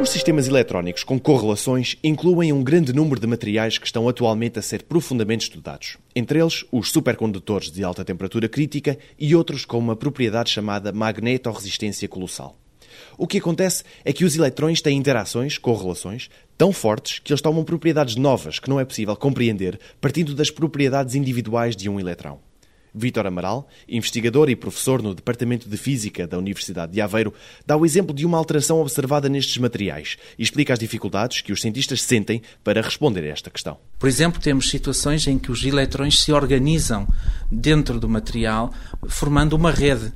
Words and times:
Os 0.00 0.12
sistemas 0.12 0.48
eletrónicos 0.48 1.04
com 1.04 1.18
correlações 1.18 1.96
incluem 2.02 2.50
um 2.50 2.62
grande 2.62 2.94
número 2.94 3.20
de 3.20 3.26
materiais 3.26 3.76
que 3.76 3.84
estão 3.84 4.08
atualmente 4.08 4.58
a 4.58 4.62
ser 4.62 4.84
profundamente 4.84 5.44
estudados, 5.44 5.98
entre 6.16 6.40
eles 6.40 6.64
os 6.72 6.90
supercondutores 6.90 7.70
de 7.70 7.84
alta 7.84 8.04
temperatura 8.04 8.48
crítica 8.48 8.98
e 9.18 9.36
outros 9.36 9.66
com 9.66 9.78
uma 9.78 9.94
propriedade 9.94 10.50
chamada 10.50 10.92
magnetoresistência 10.92 12.08
colossal. 12.08 12.56
O 13.18 13.26
que 13.26 13.36
acontece 13.36 13.84
é 14.02 14.12
que 14.12 14.24
os 14.24 14.34
eletrões 14.34 14.80
têm 14.80 14.96
interações, 14.96 15.58
correlações, 15.58 16.30
tão 16.56 16.72
fortes 16.72 17.18
que 17.18 17.30
eles 17.30 17.42
tomam 17.42 17.62
propriedades 17.62 18.16
novas 18.16 18.58
que 18.58 18.70
não 18.70 18.80
é 18.80 18.86
possível 18.86 19.14
compreender 19.14 19.78
partindo 20.00 20.34
das 20.34 20.50
propriedades 20.50 21.14
individuais 21.14 21.76
de 21.76 21.88
um 21.88 22.00
eletrão. 22.00 22.47
Vítor 22.98 23.26
Amaral, 23.26 23.68
investigador 23.88 24.50
e 24.50 24.56
professor 24.56 25.02
no 25.02 25.14
Departamento 25.14 25.68
de 25.68 25.76
Física 25.76 26.26
da 26.26 26.36
Universidade 26.38 26.92
de 26.92 27.00
Aveiro, 27.00 27.32
dá 27.66 27.76
o 27.76 27.86
exemplo 27.86 28.14
de 28.14 28.26
uma 28.26 28.36
alteração 28.36 28.80
observada 28.80 29.28
nestes 29.28 29.58
materiais 29.58 30.16
e 30.38 30.42
explica 30.42 30.72
as 30.72 30.78
dificuldades 30.78 31.40
que 31.40 31.52
os 31.52 31.60
cientistas 31.60 32.02
sentem 32.02 32.42
para 32.62 32.82
responder 32.82 33.24
a 33.24 33.28
esta 33.28 33.50
questão. 33.50 33.78
Por 33.98 34.08
exemplo, 34.08 34.40
temos 34.40 34.68
situações 34.68 35.26
em 35.26 35.38
que 35.38 35.50
os 35.50 35.64
eletrões 35.64 36.20
se 36.20 36.32
organizam 36.32 37.06
dentro 37.50 37.98
do 37.98 38.08
material, 38.08 38.72
formando 39.08 39.54
uma 39.54 39.70
rede 39.70 40.12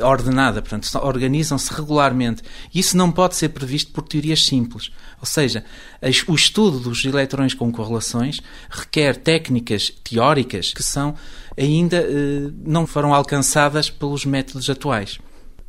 ordenada, 0.00 0.60
portanto, 0.60 0.88
organizam-se 1.02 1.72
regularmente. 1.72 2.42
Isso 2.74 2.96
não 2.96 3.10
pode 3.10 3.36
ser 3.36 3.50
previsto 3.50 3.92
por 3.92 4.02
teorias 4.02 4.44
simples. 4.44 4.90
Ou 5.20 5.26
seja, 5.26 5.64
o 6.26 6.34
estudo 6.34 6.78
dos 6.78 7.04
eletrões 7.04 7.54
com 7.54 7.72
correlações 7.72 8.40
requer 8.68 9.16
técnicas 9.16 9.90
teóricas 10.04 10.72
que 10.72 10.82
são 10.82 11.14
ainda 11.56 11.96
eh, 11.96 12.50
não 12.64 12.86
foram 12.86 13.12
alcançadas 13.12 13.90
pelos 13.90 14.24
métodos 14.24 14.70
atuais. 14.70 15.18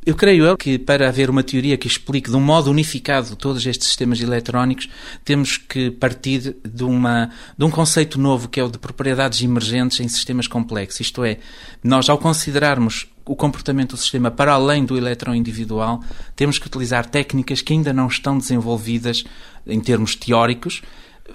Eu 0.04 0.14
creio 0.14 0.44
eu 0.46 0.56
que 0.56 0.78
para 0.78 1.08
haver 1.08 1.28
uma 1.28 1.42
teoria 1.42 1.76
que 1.76 1.86
explique 1.86 2.30
de 2.30 2.36
um 2.36 2.40
modo 2.40 2.70
unificado 2.70 3.36
todos 3.36 3.66
estes 3.66 3.88
sistemas 3.88 4.18
eletrónicos, 4.20 4.88
temos 5.22 5.58
que 5.58 5.90
partir 5.90 6.56
de, 6.64 6.84
uma, 6.84 7.30
de 7.56 7.64
um 7.66 7.70
conceito 7.70 8.18
novo 8.18 8.48
que 8.48 8.58
é 8.58 8.64
o 8.64 8.70
de 8.70 8.78
propriedades 8.78 9.42
emergentes 9.42 10.00
em 10.00 10.08
sistemas 10.08 10.46
complexos. 10.46 11.00
Isto 11.00 11.22
é, 11.22 11.38
nós 11.84 12.08
ao 12.08 12.16
considerarmos 12.16 13.06
o 13.26 13.36
comportamento 13.36 13.90
do 13.90 13.98
sistema 13.98 14.30
para 14.30 14.54
além 14.54 14.86
do 14.86 14.96
elétron 14.96 15.34
individual, 15.34 16.02
temos 16.34 16.58
que 16.58 16.66
utilizar 16.66 17.04
técnicas 17.04 17.60
que 17.60 17.74
ainda 17.74 17.92
não 17.92 18.06
estão 18.06 18.38
desenvolvidas 18.38 19.24
em 19.66 19.80
termos 19.80 20.16
teóricos. 20.16 20.80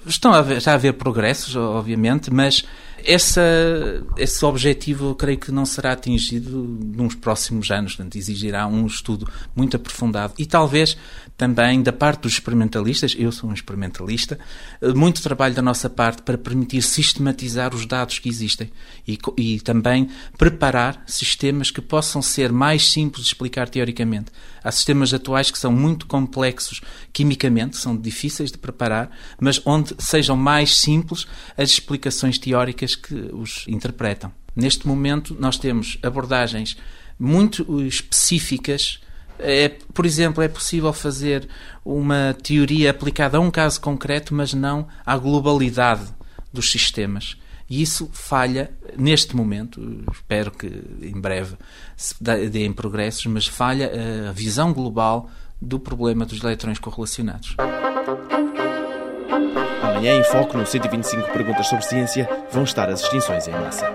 Estão 0.04 0.32
a 0.32 0.38
haver, 0.38 0.58
está 0.58 0.72
a 0.72 0.74
haver 0.74 0.94
progressos, 0.94 1.54
obviamente, 1.54 2.32
mas 2.32 2.64
essa, 3.06 3.42
esse 4.16 4.44
objetivo 4.44 5.10
eu 5.10 5.14
creio 5.14 5.38
que 5.38 5.52
não 5.52 5.64
será 5.64 5.92
atingido 5.92 6.50
nos 6.58 7.14
próximos 7.14 7.70
anos, 7.70 7.94
portanto, 7.94 8.16
exigirá 8.16 8.66
um 8.66 8.86
estudo 8.86 9.28
muito 9.54 9.76
aprofundado 9.76 10.34
e 10.38 10.44
talvez 10.44 10.96
também 11.36 11.82
da 11.82 11.92
parte 11.92 12.22
dos 12.22 12.32
experimentalistas, 12.32 13.14
eu 13.16 13.30
sou 13.30 13.50
um 13.50 13.52
experimentalista, 13.52 14.38
muito 14.94 15.22
trabalho 15.22 15.54
da 15.54 15.62
nossa 15.62 15.88
parte 15.88 16.22
para 16.22 16.36
permitir 16.36 16.82
sistematizar 16.82 17.74
os 17.74 17.86
dados 17.86 18.18
que 18.18 18.28
existem 18.28 18.70
e, 19.06 19.18
e 19.36 19.60
também 19.60 20.08
preparar 20.36 21.02
sistemas 21.06 21.70
que 21.70 21.80
possam 21.80 22.20
ser 22.20 22.50
mais 22.50 22.90
simples 22.90 23.24
de 23.24 23.28
explicar 23.28 23.68
teoricamente. 23.68 24.32
Há 24.64 24.72
sistemas 24.72 25.14
atuais 25.14 25.50
que 25.50 25.58
são 25.58 25.70
muito 25.70 26.06
complexos 26.06 26.80
quimicamente, 27.12 27.76
são 27.76 27.96
difíceis 27.96 28.50
de 28.50 28.58
preparar, 28.58 29.10
mas 29.38 29.60
onde 29.64 29.94
sejam 29.98 30.36
mais 30.36 30.78
simples 30.78 31.26
as 31.56 31.70
explicações 31.70 32.38
teóricas 32.38 32.95
que 32.96 33.14
os 33.32 33.64
interpretam. 33.68 34.32
Neste 34.54 34.86
momento, 34.86 35.36
nós 35.38 35.58
temos 35.58 35.98
abordagens 36.02 36.76
muito 37.18 37.82
específicas. 37.82 39.00
É, 39.38 39.68
por 39.92 40.06
exemplo, 40.06 40.42
é 40.42 40.48
possível 40.48 40.92
fazer 40.92 41.48
uma 41.84 42.34
teoria 42.42 42.90
aplicada 42.90 43.36
a 43.36 43.40
um 43.40 43.50
caso 43.50 43.80
concreto, 43.80 44.34
mas 44.34 44.54
não 44.54 44.88
à 45.04 45.16
globalidade 45.16 46.06
dos 46.52 46.70
sistemas. 46.70 47.36
E 47.68 47.82
isso 47.82 48.08
falha 48.12 48.70
neste 48.96 49.34
momento, 49.34 50.04
espero 50.12 50.52
que 50.52 50.66
em 51.02 51.20
breve 51.20 51.56
se 51.96 52.14
deem 52.50 52.72
progressos, 52.72 53.26
mas 53.26 53.46
falha 53.46 53.90
a 54.28 54.32
visão 54.32 54.72
global 54.72 55.28
do 55.60 55.80
problema 55.80 56.24
dos 56.24 56.42
eletrões 56.42 56.78
correlacionados. 56.78 57.56
Amanhã, 59.96 60.14
em 60.14 60.24
foco 60.24 60.58
no 60.58 60.66
125 60.66 61.32
Perguntas 61.32 61.68
sobre 61.68 61.82
Ciência, 61.82 62.28
vão 62.50 62.64
estar 62.64 62.90
as 62.90 63.00
extinções 63.00 63.48
em 63.48 63.52
massa. 63.52 63.90